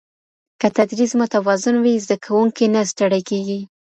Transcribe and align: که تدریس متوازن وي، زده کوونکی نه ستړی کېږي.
که 0.59 0.67
تدریس 0.77 1.11
متوازن 1.21 1.75
وي، 1.83 1.93
زده 2.05 2.15
کوونکی 2.25 2.65
نه 2.75 2.81
ستړی 2.91 3.21
کېږي. 3.29 3.59